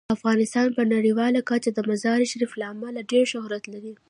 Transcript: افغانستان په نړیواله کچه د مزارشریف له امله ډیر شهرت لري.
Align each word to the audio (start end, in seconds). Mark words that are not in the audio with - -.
افغانستان 0.17 0.67
په 0.77 0.81
نړیواله 0.93 1.39
کچه 1.49 1.69
د 1.73 1.79
مزارشریف 1.89 2.51
له 2.59 2.65
امله 2.73 2.99
ډیر 3.11 3.23
شهرت 3.33 3.63
لري. 3.73 3.93